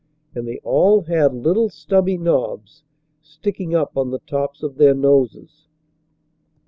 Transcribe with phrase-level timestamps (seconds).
[0.33, 2.81] And they all had little stubby knobs
[3.21, 5.67] sticking up on the tops of their noses.